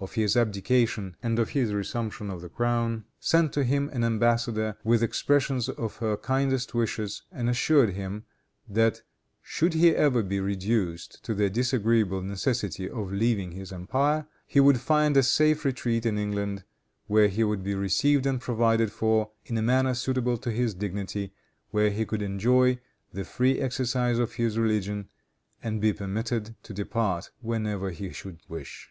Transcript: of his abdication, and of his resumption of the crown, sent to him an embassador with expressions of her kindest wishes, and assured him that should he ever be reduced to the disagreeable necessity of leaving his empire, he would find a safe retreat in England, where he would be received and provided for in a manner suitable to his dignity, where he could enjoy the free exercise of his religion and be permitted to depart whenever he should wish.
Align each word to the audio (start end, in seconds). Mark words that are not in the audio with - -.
of 0.00 0.14
his 0.14 0.36
abdication, 0.36 1.14
and 1.22 1.38
of 1.38 1.50
his 1.50 1.72
resumption 1.72 2.28
of 2.28 2.40
the 2.40 2.48
crown, 2.48 3.04
sent 3.20 3.52
to 3.52 3.62
him 3.62 3.88
an 3.92 4.02
embassador 4.02 4.76
with 4.82 5.00
expressions 5.00 5.68
of 5.68 5.98
her 5.98 6.16
kindest 6.16 6.74
wishes, 6.74 7.22
and 7.30 7.48
assured 7.48 7.90
him 7.90 8.24
that 8.68 9.00
should 9.44 9.74
he 9.74 9.94
ever 9.94 10.20
be 10.24 10.40
reduced 10.40 11.22
to 11.22 11.34
the 11.36 11.48
disagreeable 11.48 12.20
necessity 12.20 12.90
of 12.90 13.12
leaving 13.12 13.52
his 13.52 13.72
empire, 13.72 14.26
he 14.44 14.58
would 14.58 14.80
find 14.80 15.16
a 15.16 15.22
safe 15.22 15.64
retreat 15.64 16.04
in 16.04 16.18
England, 16.18 16.64
where 17.06 17.28
he 17.28 17.44
would 17.44 17.62
be 17.62 17.76
received 17.76 18.26
and 18.26 18.40
provided 18.40 18.90
for 18.90 19.30
in 19.44 19.56
a 19.56 19.62
manner 19.62 19.94
suitable 19.94 20.36
to 20.36 20.50
his 20.50 20.74
dignity, 20.74 21.32
where 21.70 21.90
he 21.90 22.04
could 22.04 22.22
enjoy 22.22 22.76
the 23.12 23.22
free 23.22 23.60
exercise 23.60 24.18
of 24.18 24.32
his 24.32 24.58
religion 24.58 25.08
and 25.62 25.80
be 25.80 25.92
permitted 25.92 26.56
to 26.64 26.74
depart 26.74 27.30
whenever 27.40 27.90
he 27.92 28.10
should 28.10 28.40
wish. 28.48 28.88